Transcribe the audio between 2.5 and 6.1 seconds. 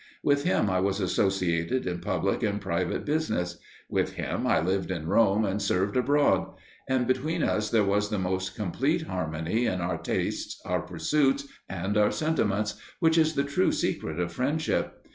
private business; with him I lived in Rome and served